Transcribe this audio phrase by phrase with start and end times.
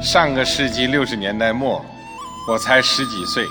[0.00, 1.84] 上个世纪六十年代末，
[2.46, 3.44] 我才十几岁，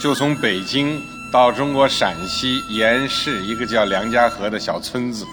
[0.00, 0.98] 就从北京
[1.30, 5.24] 到中国陕西盐市一个叫梁家河的小村子，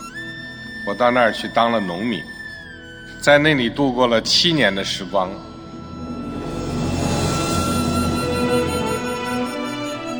[0.85, 2.21] 我到那儿去当了农民，
[3.21, 5.31] 在那里度过了七年的时光。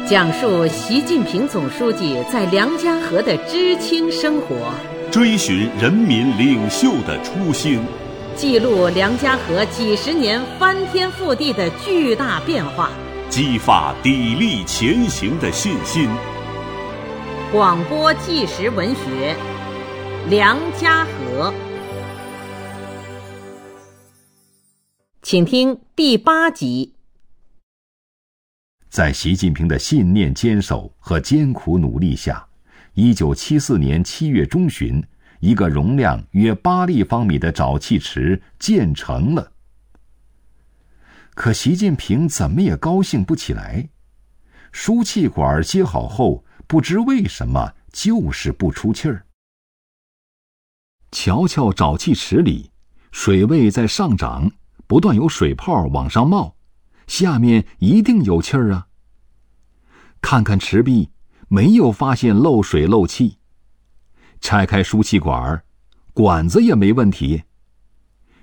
[0.08, 4.72] 讲述习近平总书记在梁家河的知青生活，
[5.12, 7.82] 追寻人民领袖的初心，
[8.38, 12.92] 记录梁家河几十年翻天覆地的巨大变化，
[13.32, 16.08] 激发砥砺前行的信心。
[17.52, 19.36] 广播纪实文学
[20.30, 21.52] 《梁家河》，
[25.24, 26.94] 请听第八集。
[28.88, 32.46] 在习近平的信念坚守和艰苦努力下，
[32.94, 35.04] 一九七四年七月中旬，
[35.40, 39.52] 一个容量约八立方米的沼气池建成了。
[41.36, 43.90] 可习近平怎么也高兴不起来，
[44.72, 49.26] 输气管接好后，不知为什么就是不出气儿。
[51.12, 52.72] 瞧瞧沼气池里，
[53.12, 54.52] 水位在上涨，
[54.88, 56.56] 不断有水泡往上冒。
[57.08, 58.88] 下面一定有气儿啊！
[60.20, 61.12] 看看池壁，
[61.48, 63.37] 没有发现漏水漏气。
[64.42, 65.64] 拆开输气管，
[66.14, 67.44] 管子也没问题。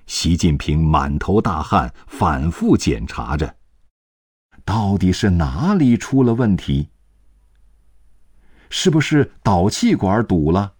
[0.06, 3.56] 习近平满头大汗，反复检查着，
[4.64, 6.90] 到底是哪里出了问题？
[8.68, 10.74] 是不是导气管堵了？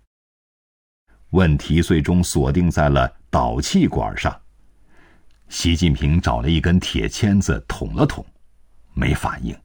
[1.31, 4.41] 问题最终锁定在了导气管上。
[5.49, 8.25] 习近平找了一根铁签子捅了捅，
[8.93, 9.57] 没反应，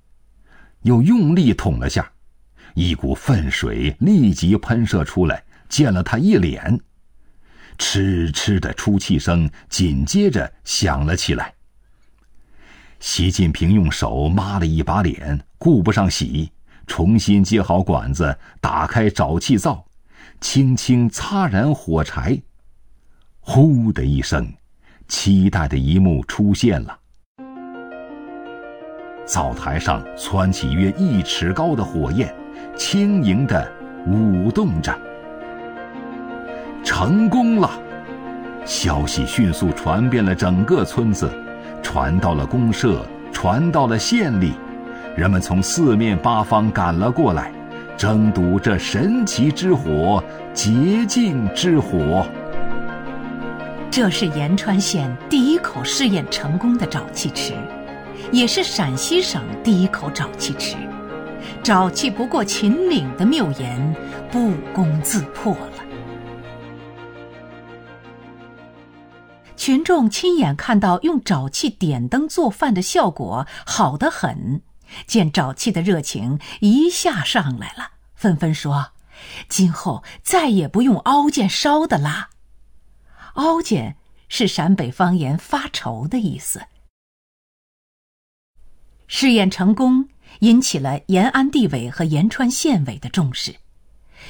[0.83, 2.11] 又用力捅了下，
[2.73, 6.79] 一股粪水立即喷射出来，溅了他一脸。
[7.77, 11.53] 嗤嗤的出气声紧接着响了起来。
[12.99, 16.51] 习近平用手抹了一把脸，顾不上洗，
[16.87, 19.85] 重新接好管子，打开沼气灶，
[20.41, 22.41] 轻轻擦燃火柴，
[23.39, 24.51] 呼的一声。
[25.07, 26.99] 期待的一幕出现了，
[29.25, 32.31] 灶台上窜起约一尺高的火焰，
[32.75, 33.71] 轻盈的
[34.05, 34.97] 舞动着。
[36.83, 37.69] 成功了！
[38.65, 41.29] 消息迅速传遍了整个村子，
[41.81, 44.53] 传到了公社，传到了县里，
[45.15, 47.51] 人们从四面八方赶了过来，
[47.97, 52.25] 争睹这神奇之火——洁净之火。
[53.91, 57.53] 这是延川县第一口试验成功的沼气池，
[58.31, 60.75] 也是陕西省第一口沼气池。
[61.63, 63.95] 沼气不过秦岭的谬言
[64.31, 65.85] 不攻自破了。
[69.55, 74.61] 群众亲眼看到用沼气点灯做饭的效果好得很，
[75.05, 78.93] 见沼气的热情一下上来了，纷纷说
[79.49, 82.29] ：“今后再也不用凹煎烧的啦。”
[83.35, 86.61] 凹煎是陕北方言“发愁”的意思。
[89.07, 90.07] 试验成功，
[90.39, 93.55] 引起了延安地委和延川县委的重视。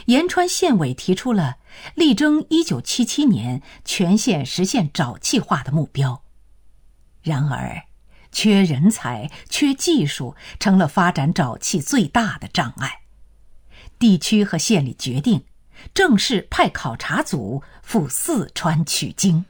[0.06, 1.58] 延川县委提出了
[1.96, 6.24] 力争一九七七年全县实现沼气化的目标。
[7.22, 7.84] 然而，
[8.32, 13.02] 缺人才、缺技术，成了发展沼气最大的障碍。
[13.98, 15.44] 地区和县里决定。
[15.94, 19.46] 正式派考察组赴四川取经。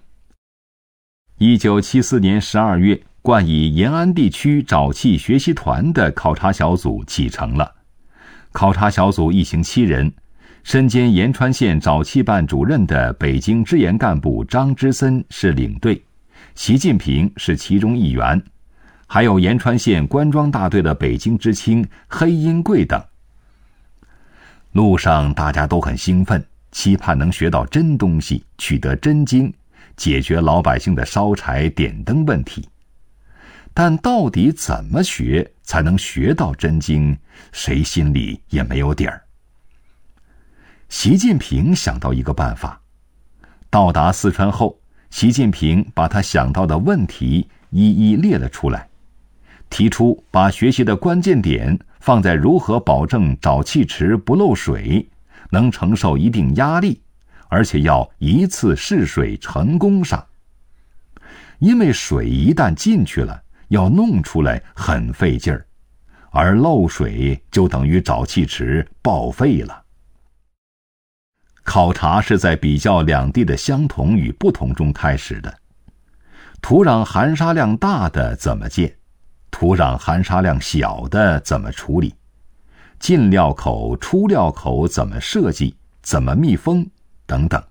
[1.40, 7.76] 一九七四年十二月，冠以延安地区沼气学习团的考察小组启程了。
[8.52, 10.12] 考察小组一行七人，
[10.64, 16.02] 身兼延川县沼气办主任的北京支研干部张之森是领队，
[16.56, 18.42] 习近平是其中一员，
[19.06, 23.04] 还有延川县官庄大队的北京知青黑英贵等。
[24.72, 29.54] 路上大家都很兴奋，期盼能学到真东西，取得真经，
[29.98, 32.68] 解决老百姓的烧柴点灯问题。
[33.74, 37.18] 但到底怎么学才能学到真经，
[37.52, 39.22] 谁心里也没有底儿。
[40.90, 42.82] 习近平想到一个办法，
[43.70, 44.80] 到达四川后，
[45.10, 48.88] 习近平把他想到的问题一一列了出来，
[49.70, 51.80] 提出把学习的关键点。
[52.00, 55.06] 放在如何保证沼气池不漏水、
[55.50, 57.02] 能承受一定压力，
[57.50, 60.26] 而且要一次试水成功上。
[61.60, 65.66] 因为水一旦进去了，要弄出来很费劲儿，
[66.32, 69.84] 而漏水就等于沼气池报废了。
[71.64, 75.56] 考察是在比较两地的相同与不同中开始的。
[76.62, 78.94] 土壤含沙量大的怎么建？
[79.52, 82.14] 土壤含沙量小的怎么处理？
[83.00, 85.76] 进料口、出料口怎么设计？
[86.02, 86.86] 怎么密封？
[87.26, 87.64] 等等。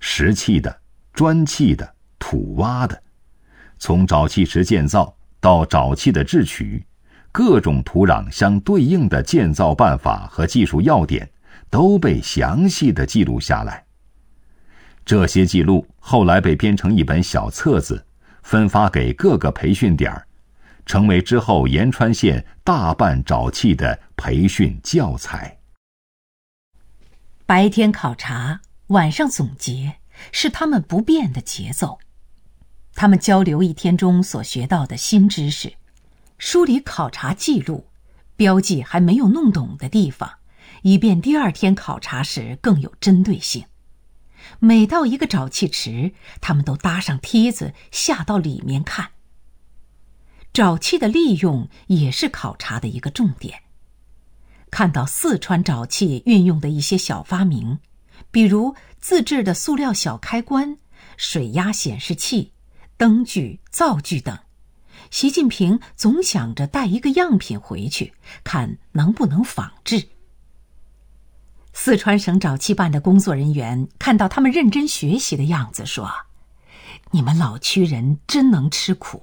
[0.00, 0.80] 石砌的、
[1.12, 3.02] 砖砌的、土挖的，
[3.84, 6.82] 从沼气池建造到沼气的制取，
[7.30, 11.30] 各种土壤相对应的建造办法和技术要点
[11.68, 13.84] 都被详细的记录下来。
[15.04, 18.02] 这些记录后来被编成一本小册子，
[18.42, 20.26] 分发给各个培训点儿，
[20.86, 25.58] 成为之后延川县大办沼气的培训教材。
[27.44, 29.96] 白天考察，晚上总结，
[30.32, 31.98] 是他们不变的节奏。
[32.94, 35.74] 他们交流一天中所学到的新知识，
[36.38, 37.88] 梳理考察记录，
[38.36, 40.38] 标记还没有弄懂的地方，
[40.82, 43.64] 以便第二天考察时更有针对性。
[44.60, 49.10] 每到一个沼气池，他们都搭上梯子下到里面看。
[50.52, 53.62] 沼气的利用也是考察的一个重点。
[54.70, 57.78] 看到四川沼气运用的一些小发明，
[58.30, 60.78] 比如自制的塑料小开关、
[61.16, 62.52] 水压显示器、
[63.04, 64.38] 灯具、灶具等，
[65.10, 70.08] 习近平总想着带一个样品回去，看能不能仿制。
[71.74, 76.10] 四川省沼气办的工作人员看到他们认真学习的样子，说
[77.12, 79.22] ：“你们老区人真能吃苦，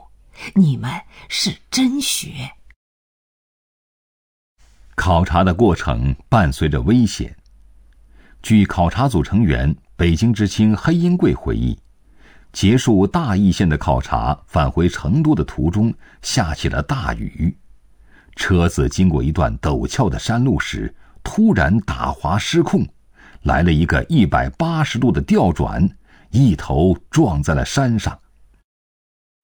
[0.53, 2.51] 你们是真学。”
[4.93, 7.35] 考察的过程伴随着危险。
[8.43, 11.75] 据考察组成员北京知青黑英贵回忆，
[12.53, 17.55] 结束大邑县的考察，返回成都的途中下起了大雨，
[18.35, 20.93] 车子经过一段陡峭的山路时。
[21.23, 22.83] 突然打滑失控，
[23.43, 25.87] 来了一个一百八十度的吊转，
[26.31, 28.19] 一头撞在了山上。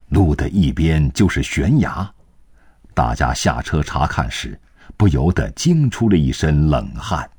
[0.09, 2.11] 路的一边就是悬崖，
[2.95, 4.59] 大家下车查看时，
[4.97, 7.29] 不由得惊出了一身冷汗。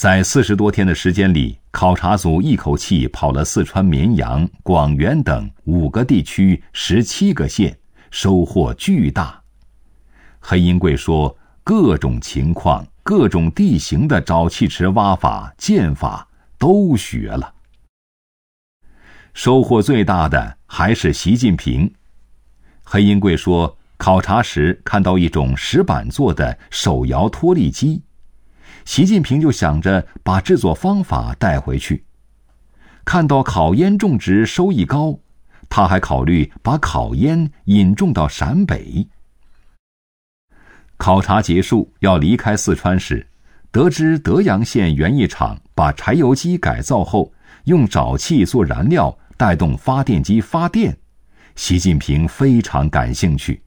[0.00, 7.78] 在四十多天的时间里，考察组一口气跑了四川绵阳、广元等五个地区、十七个县，
[8.10, 9.42] 收获巨大。
[10.38, 11.36] 黑英贵说。
[11.62, 16.26] 各种情况、各种地形的沼气池挖法、建法
[16.58, 17.52] 都学了。
[19.34, 21.92] 收获最大的还是习近平。
[22.82, 28.02] 黑英贵说，考察时看到一种石板做的手摇脱粒机，
[28.84, 32.04] 习近平就想着把制作方法带回去。
[33.04, 35.18] 看到烤烟种植收益高，
[35.68, 39.08] 他还考虑把烤烟引种到陕北。
[40.96, 43.26] 考察结束，要离开四川时，
[43.70, 47.32] 得知德阳县园艺厂把柴油机改造后，
[47.64, 50.96] 用沼气做燃料，带动发电机发电。
[51.56, 53.62] 习近平非常感兴趣。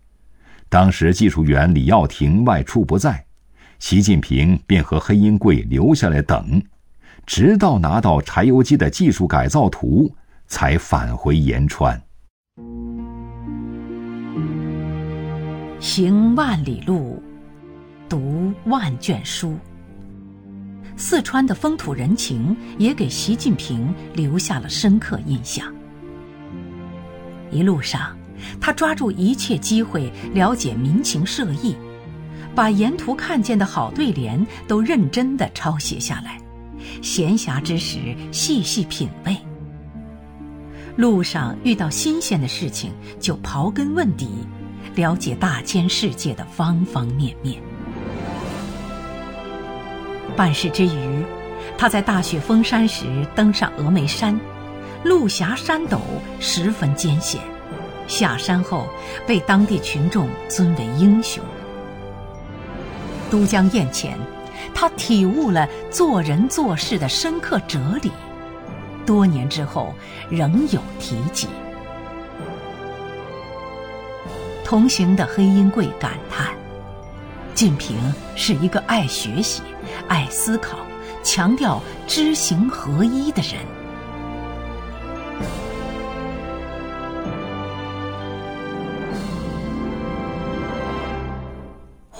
[0.69, 3.25] 当时技术员李耀庭外出不在，
[3.83, 6.63] 习近平便和黑英贵留下来等，
[7.25, 10.09] 直到拿到柴油机的技术改造图，
[10.47, 12.01] 才返回延川。
[15.81, 17.21] 行万里路，
[18.07, 19.57] 读万卷书。
[20.95, 25.68] 四川的风土人情也给习近平留下了深刻印象。
[27.52, 28.18] 一路上，
[28.61, 31.75] 他抓住一切机会了解民情社意，
[32.56, 36.40] 把沿途看见的好对联都认真的抄写下来，
[37.02, 39.36] 闲暇之时细细品味。
[40.95, 44.30] 路上遇到新鲜的事情，就刨根问底。
[44.95, 47.60] 了解大千世界的方方面面。
[50.36, 51.24] 办事之余，
[51.78, 54.40] 他在大雪封山时登上峨眉山，
[55.04, 56.00] 路狭山陡，
[56.40, 57.42] 十分艰险。
[58.07, 58.88] 下山后
[59.26, 61.44] 被当地群众尊为英雄。
[63.33, 64.16] 都江堰前，
[64.75, 68.11] 他体悟了做人做事的深刻哲理，
[69.07, 69.92] 多年之后
[70.30, 71.47] 仍有提及。
[74.63, 76.49] 同行的黑鹰贵感叹
[77.56, 77.97] ：“晋平
[78.35, 79.63] 是一个爱学习、
[80.07, 80.78] 爱思考、
[81.23, 83.66] 强调知行合一的人。”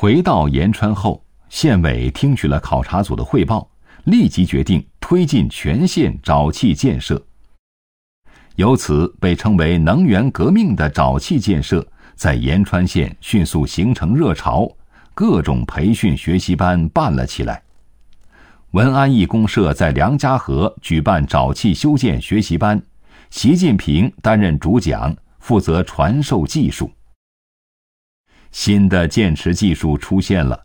[0.03, 3.65] 回到延川后，县委听取了考察组的汇报，
[4.03, 7.25] 立即决定推进全县沼气建设。
[8.57, 11.88] 由此被称为“能源革命”的沼气建设。
[12.15, 14.69] 在延川县迅速形成热潮，
[15.13, 17.63] 各种培训学习班办了起来。
[18.72, 22.83] 文安义公社在梁家河举办沼气修建学习班，
[23.29, 26.91] 习近平担任主讲，负责传授技术。
[28.53, 30.63] 新的建池技术出现了，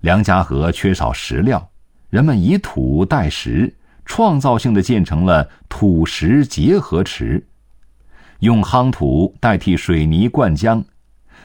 [0.00, 1.68] 梁家河缺少石料，
[2.08, 3.74] 人们以土代石，
[4.06, 7.44] 创造性的建成了土石结合池，
[8.38, 10.82] 用夯土代替水泥灌浆。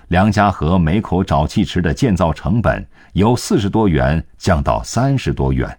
[0.07, 5.75] 梁家河每口沼气池的建造成本由四十多元降到三十多元。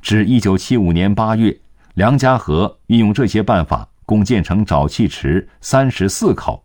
[0.00, 1.56] 至一九七五年八月，
[1.94, 6.60] 梁家河运用这些办法，共建成沼气池三十四口，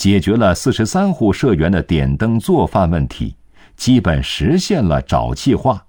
[0.00, 3.36] 解决了四十三户社员的点灯做饭问题，
[3.76, 5.88] 基本实现了沼气化。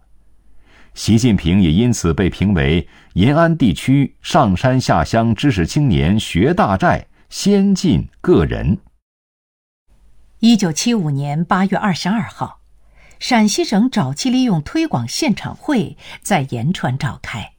[0.94, 8.80] 习近平也因此被评为延安地区上山下乡知识青年学大寨先进个人。
[10.40, 12.60] 一九七五年八月二十二号，
[13.18, 17.54] 陕西省沼气利用推广现场会在延川召开，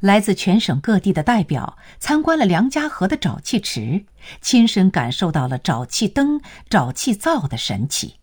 [0.00, 4.04] 来自全省各地的代表参观了梁家河的沼气池，
[4.40, 8.16] 亲身感受到了沼气灯、沼气灶的神奇。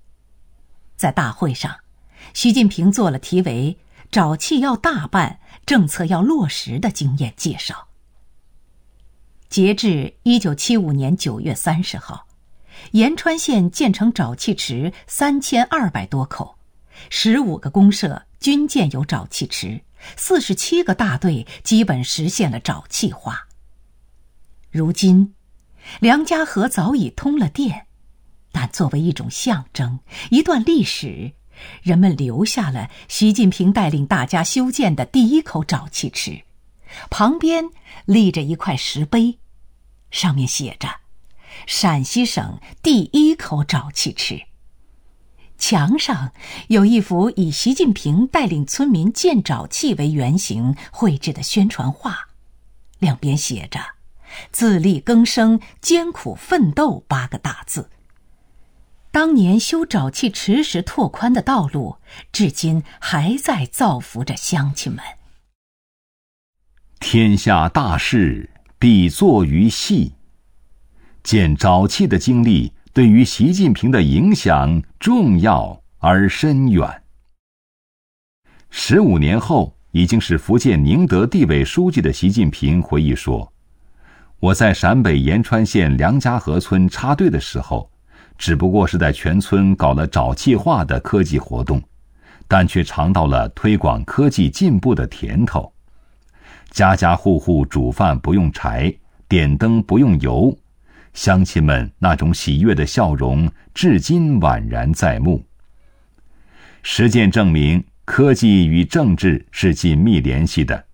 [0.95, 1.75] 在大会上，
[2.33, 3.77] 习近平做了题为
[4.11, 7.87] “沼气要大办，政策要落实”的经验介绍。
[9.49, 12.27] 截至一九七五年九月三十号。
[12.91, 16.57] 延川县建成沼气池三千二百多口，
[17.09, 19.81] 十五个公社均建有沼气池，
[20.15, 23.47] 四十七个大队基本实现了沼气化。
[24.71, 25.33] 如今，
[25.99, 27.87] 梁家河早已通了电，
[28.51, 29.99] 但作为一种象征，
[30.29, 31.33] 一段历史，
[31.81, 36.43] 人们留下了习近平带领大家修建的第一口沼气池，
[37.09, 37.69] 旁边
[38.05, 39.39] 立着一块石碑，
[40.11, 40.87] 上面写着。
[41.65, 44.46] 陕西省第一口沼气池。
[45.57, 46.31] 墙上
[46.67, 52.29] 有一幅以习近平带领村民建沼气为原型绘制的宣传画，
[52.99, 53.79] 两边写着
[54.51, 57.89] “自力更生，艰苦奋斗”八个大字。
[59.11, 61.97] 当年修沼气池时拓宽的道路，
[62.31, 65.03] 至今还在造福着乡亲们。
[66.99, 70.13] 天下大事必作于细。
[71.23, 77.03] 建沼气的经历对于习近平的影响重要而深远。
[78.71, 83.53] 十五年后，已经是福建宁德地委书记的习近平回忆说
[84.41, 87.87] ：“我在陕北延川县梁家河村插队的时候，
[88.35, 91.79] 只不过是在全村搞了沼气化的科技活动，
[92.47, 95.71] 但却尝到了推广科技进步的甜头。
[96.71, 98.91] 家家户户煮饭不用柴，
[99.27, 100.51] 点灯不用油。”
[101.17, 105.43] 乡亲们那种喜悦的笑容，至今宛然在目。
[106.83, 110.85] 实践证明，科技与政治是紧密联系的。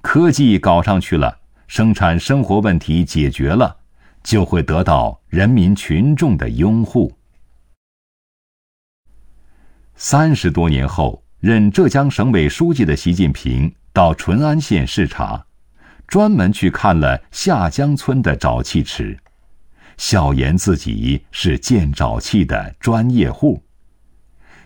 [0.00, 3.76] 科技搞上去了，生产生活问题解决了，
[4.22, 7.14] 就会得到人民群众的拥护。
[9.96, 15.44] 三十多年后，任浙江省委书记的习近平到淳安县视察，
[16.06, 19.18] 专门去看了下江村的沼气池。
[19.98, 23.60] 笑言自己是建沼气的专业户，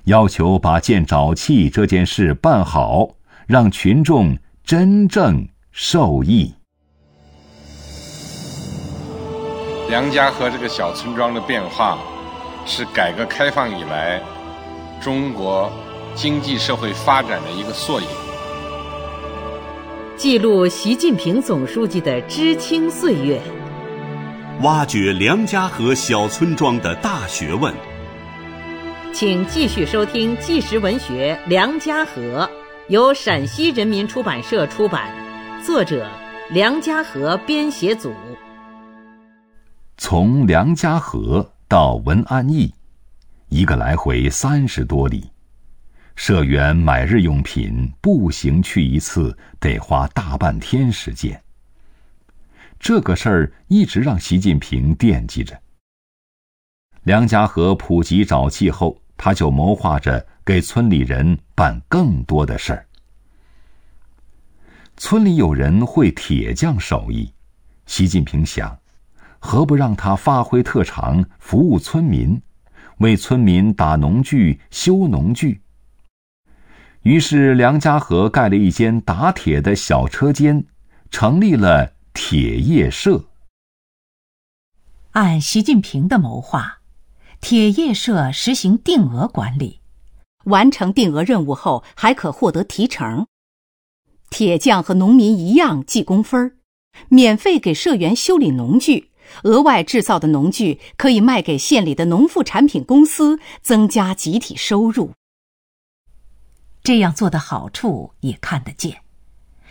[0.05, 3.09] 要求把建沼气这件事办好，
[3.47, 6.55] 让群众真正受益。
[9.89, 11.99] 梁家河这个小村庄的变化，
[12.67, 14.23] 是改革开放以来
[15.01, 15.73] 中国
[16.15, 18.07] 经济社会发展的一个缩影，
[20.15, 23.41] 记录习近平总书记的知青岁月。
[24.63, 27.75] 挖掘梁家河小村庄的大学问，
[29.13, 32.49] 请继续收听纪实文学《梁家河》，
[32.87, 35.11] 由陕西人民出版社出版，
[35.67, 36.09] 作者
[36.51, 38.15] 梁家河编写组。
[39.97, 42.73] 从梁家河到文安驿，
[43.49, 45.29] 一个来回三十多里，
[46.15, 51.42] 社员买日用品步行去一次得花大半天时间。
[52.83, 55.57] 这个事儿一直让习近平惦记着。
[57.05, 62.85] 梁家河普及沼气后，他就谋划着给村里人办更多的事儿。
[64.97, 67.33] 村里有人会铁匠手艺，
[67.87, 68.77] 习近平想，
[69.39, 72.43] 何不让他发挥特长，服务村民，
[72.99, 75.61] 为村民打农具、修农具？
[77.03, 80.65] 于是，梁家河盖了一间打铁的小车间，
[81.13, 81.93] 成立了。
[82.15, 83.25] 铁业社
[85.13, 86.81] 按习近平的谋划，
[87.41, 89.81] 铁业社实行定额管理，
[90.45, 93.27] 完成定额任务后还可获得提成。
[94.29, 96.57] 铁匠和农民一样计工分儿，
[97.09, 99.11] 免费给社员修理农具，
[99.45, 105.13] 额外制造的农具可以卖给县里的农副产品公司，增加集体收入。
[106.83, 109.03] 这样做的好处也看得见，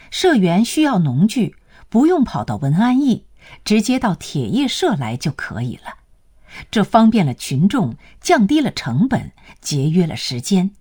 [0.10, 1.55] 社员需要农具，
[1.91, 3.25] 不用跑到文安驿，
[3.65, 5.98] 直接到铁业社来就可以了。
[6.71, 10.71] 这方便了群众，降低了成本，节约了时间，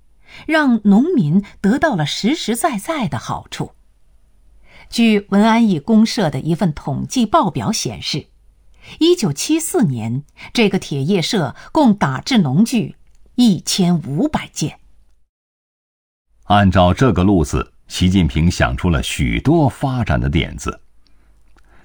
[0.47, 3.73] 让农民得到了实实在在的好处。
[4.89, 8.29] 据文安驿公社的一份统计报表显示，
[9.01, 12.95] 一九七四年这个铁业社共打制农具
[13.35, 14.79] 一千五百件。
[16.45, 20.81] 按照这个路子，习近平想出了许多发展的点子。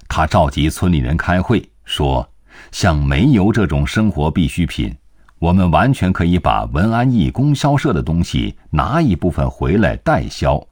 [0.08, 2.28] 他召集村里人开会，说
[2.72, 4.96] ：“像煤油这种生活必需品，
[5.38, 10.66] 我们完全可以把文安义供销社的东西拿一部分回来代销，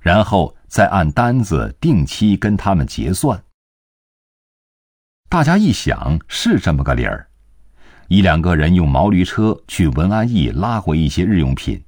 [0.00, 3.42] 然后再按单子定期跟他们结算。”
[5.28, 7.28] 大家一想，是这么个理儿。
[8.08, 11.82] 一两个人用毛驴车去文安义拉回一些日用品。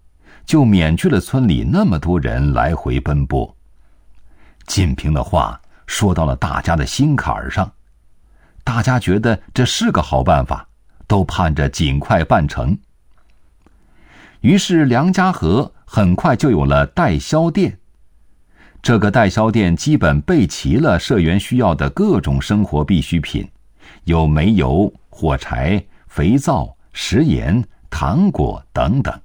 [0.46, 3.56] 就免去了村里那么多人来回奔波。
[4.66, 7.70] 晋平的话说到了大家的心坎儿上，
[8.62, 10.64] 大家觉得这是个好办法，
[11.08, 12.78] 都盼着尽快办成。
[14.40, 17.76] 于是梁家河很快就有了代销店。
[18.80, 23.46] 这个代销店基本备齐了社员需要的各种生活必需品，
[24.04, 29.20] 有煤油、火柴、肥皂、食盐、糖果等等。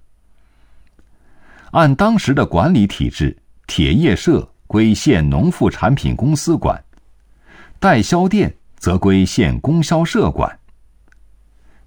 [1.72, 6.84] 按当时的管理体制，铁业社归县农副产品公司管，
[7.80, 10.60] 代销店则归县供销社管。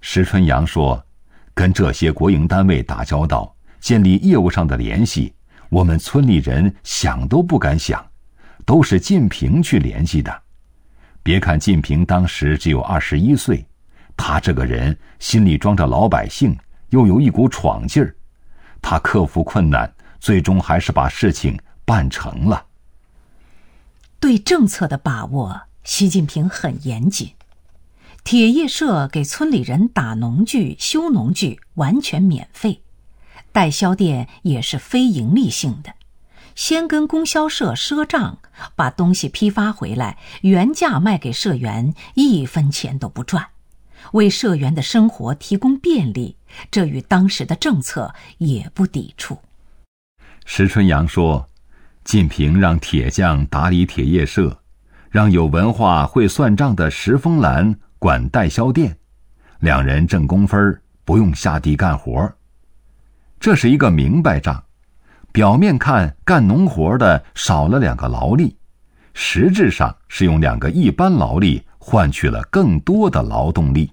[0.00, 1.04] 石春阳说
[1.52, 5.35] ：“跟这些国营单位打交道，建立业务上的联系，
[5.68, 8.02] 我们村里人想都不敢想，
[8.64, 10.42] 都是晋平去联系的。
[11.23, 13.62] 别看晋平当时只有二十一岁，
[14.16, 16.57] 他这个人心里装着老百姓，
[16.88, 18.16] 又有一股闯劲儿。”
[18.81, 22.64] 他克服困难，最终还是把事情办成了。
[24.20, 27.31] 对政策的把握，习近平很严谨。
[28.24, 32.83] 铁业社给村里人打农具、修农具完全免费，
[33.52, 35.94] 代销店也是非盈利性的，
[36.54, 38.38] 先跟供销社赊账，
[38.74, 43.48] 把东西批发回来，原价卖给社员，一分钱都不赚。
[44.12, 46.37] 为社员的生活提供便利，
[46.70, 49.38] 这与当时的政策也不抵触。
[50.44, 51.47] 石春阳说
[52.09, 54.59] ：“晋平让铁匠打理铁业社，
[55.11, 58.97] 让有文化会算账的石峰兰管代销店，
[59.61, 62.33] 两人挣工分，不用下地干活。
[63.38, 64.64] 这是一个明白账。
[65.33, 68.57] 表面看干农活的少了两个劳力，
[69.12, 73.92] 实质上是用两个一般劳力。”换取了更多的劳动力，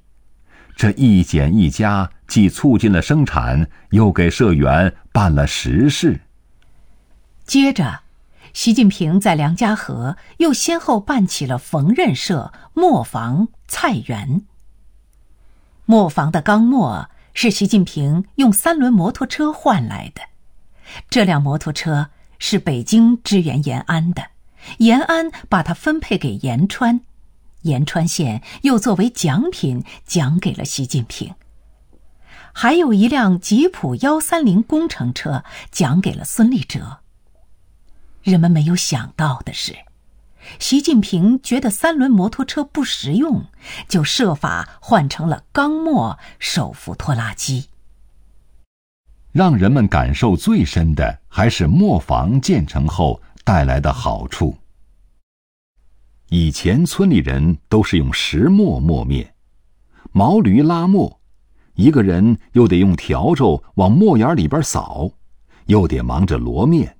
[0.73, 6.19] 这一减一加，既促进了生产，又给社员办了实事。
[7.45, 8.01] 接着，
[8.55, 14.45] 习近平在梁家河又先后办起了缝纫社、磨坊、菜园。
[15.83, 20.21] 磨坊的钢磨是习近平用三轮摩托车换来的，
[21.09, 24.27] 这辆摩托车是北京支援延安的，
[24.77, 27.01] 延安把它分配给延川。
[27.63, 31.35] 延川县又作为奖品奖给了习近平，
[32.53, 36.99] 还有一辆吉普幺三零工程车奖给了孙立哲。
[38.25, 39.75] 人们没有想到的是，
[40.57, 43.45] 习近平觉得三轮摩托车不实用，
[43.87, 47.65] 就设法换成了钢磨手扶拖拉机。
[49.31, 54.57] 让人们感受最深的，还是磨坊建成后带来的好处。
[56.29, 59.35] 以前村里人都是用石磨磨面，
[60.11, 61.21] 毛驴拉磨，
[61.75, 65.11] 一个人又得用笤帚往磨眼里边扫，
[65.67, 66.94] 又得忙着罗面，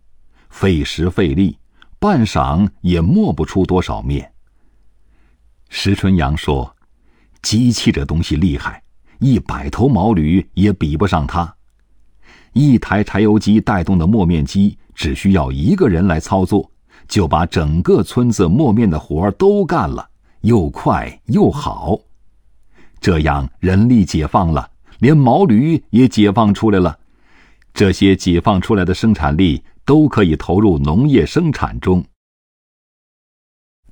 [0.55, 1.57] 费时费力，
[1.99, 4.31] 半晌也磨不出多少面。
[5.67, 6.73] 石春阳说
[7.43, 8.81] ：“机器这东西厉害，
[9.19, 11.53] 一百头毛驴也比不上它。
[12.53, 16.71] 一台柴油机带动的磨面机，只需要一个人来操作。”
[17.07, 20.09] 就把整个村子磨面的活都干了，
[20.41, 21.99] 又快又好。
[22.99, 26.97] 这样人力解放了，连毛驴也解放出来了。
[27.75, 32.03] 这些解放出来的生产力都可以投入农业生产中。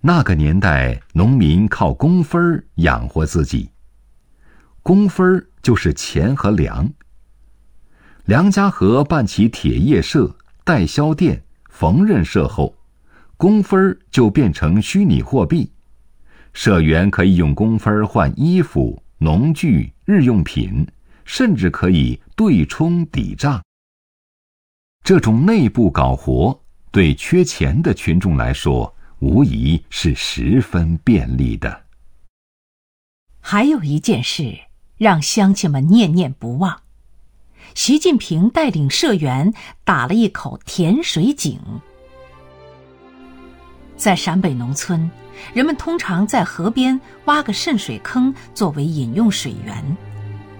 [0.01, 3.69] 那个年代，农民靠工分养活自己，
[4.81, 6.91] 工分就是钱和粮。
[8.25, 12.75] 梁家河办起铁业社、代销店、缝纫社后，
[13.37, 15.71] 工分就变成虚拟货币，
[16.53, 20.87] 社员可以用工分换衣服、农具、日用品，
[21.23, 23.61] 甚至可以对冲抵账。
[25.03, 26.57] 这种内部搞活，
[26.89, 31.83] 对缺钱的群众来说，无疑是十分便利的。
[33.41, 34.57] 还有一件事
[34.97, 36.79] 让乡亲们念念不忘。
[37.75, 41.59] 习近平带领社员打了一口甜水井。
[43.97, 45.11] 在陕北农村，
[45.53, 49.97] 人们通常在河边挖个渗水坑作为饮用水源，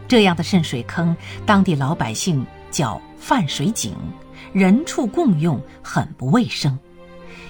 [0.06, 3.96] 这样的渗水坑，当地老百姓叫泛水井，
[4.54, 6.78] 人畜共用，很不卫生。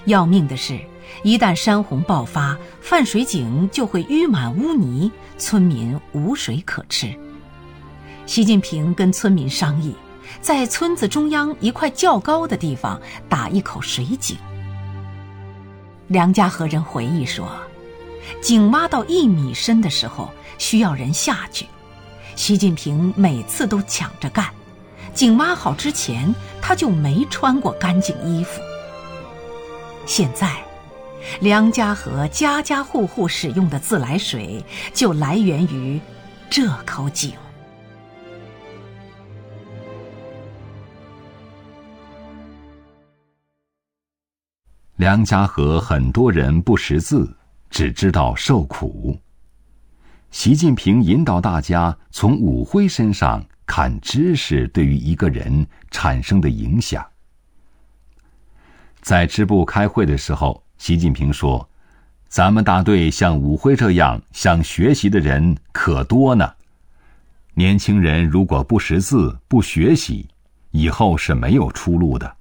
[0.05, 0.79] 要命的是，
[1.21, 7.13] 一旦山洪爆发，泛水井就会淤满污泥，村民无水可吃。
[8.25, 9.93] 习近平跟村民商议，
[10.39, 14.37] 在村子中央一块较高的地方打一口水井。
[16.07, 17.49] 梁家河人回忆说，
[18.41, 21.65] 井挖到一米深的时候需要人下去，
[22.37, 24.45] 习近平每次都抢着干。
[25.13, 28.61] 井挖好之前，他就没穿过干净衣服。
[30.05, 30.63] 现在，
[31.39, 36.01] 梁家河家家户户使用的自来水就来源于
[36.49, 37.31] 这口井。
[44.95, 47.35] 梁家河很多人不识字，
[47.69, 49.17] 只知道受苦。
[50.31, 57.05] 习近平引导大家从武辉身上看知识对于一个人产生的影响。
[59.01, 61.69] 在支部开会的时候，习近平说
[62.29, 66.53] ：“咱们大队像武辉这样想学习的人可多呢。
[67.53, 70.27] 年轻人如果不识字、不学习，
[70.71, 72.37] 以后是没有出路的。”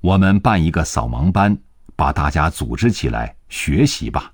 [0.00, 1.58] 我们办一个扫盲班，
[1.96, 4.32] 把大家组织起来学习吧。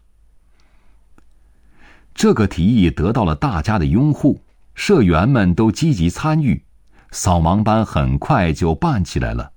[2.14, 4.38] 这个提议得到了大家的拥护，
[4.74, 6.64] 社员们都积极参与，
[7.10, 9.52] 扫盲班很快就办起来了。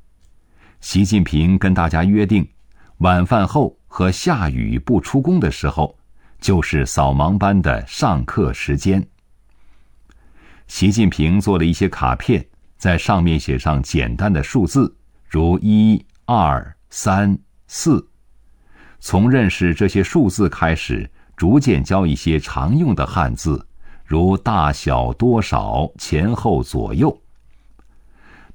[0.81, 2.47] 习近平跟大家约定，
[2.97, 5.97] 晚饭后和下雨不出工的时候，
[6.39, 9.05] 就是扫盲班的上课时间。
[10.67, 12.45] 习近平做了一些卡片，
[12.77, 14.95] 在上面写上简单的数字。
[15.27, 18.07] 如一、二、三、四，
[18.99, 23.65] 从认识这些数字开始，逐渐教一些常用的汉字，
[24.05, 27.19] 如大小、多少、前后、左右。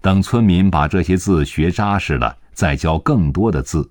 [0.00, 3.90] 等村民把这些字学扎实了，再教更多的字。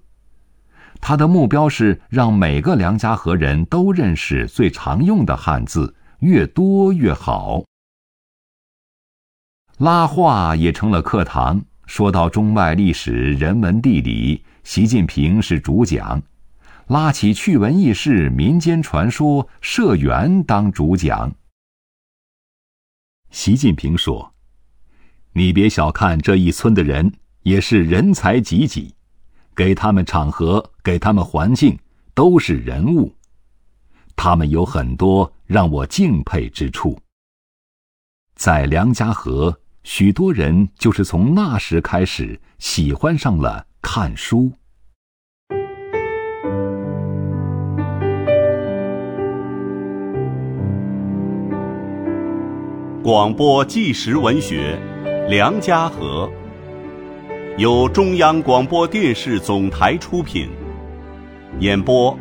[1.02, 7.64] 他的目标是让每个梁家河人都认识最常用的汉字，越多越好。
[9.78, 11.62] 拉话也成了课堂。
[11.86, 16.22] 说到中外历史、人文地理，习近平是主讲；
[16.88, 21.32] 拉起趣闻轶事、民间传说，社员当主讲。
[23.32, 24.34] 习近平说
[25.34, 27.14] ：“你别小看这一村的人，
[27.44, 28.94] 也是人才济济，
[29.56, 31.78] 给他们场合，给他们环境，
[32.14, 33.16] 都是人物。
[34.16, 37.00] 他们有很多让我敬佩之处。
[38.36, 44.52] 在梁家河。”许多人就是从那时开始喜欢上了看书。
[53.02, 54.78] 广播纪实文学
[55.30, 56.30] 《梁家河》，
[57.58, 60.50] 由中央广播电视总台出品，
[61.60, 62.14] 演播：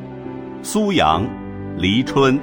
[0.63, 1.27] 苏阳、
[1.77, 2.39] 黎春。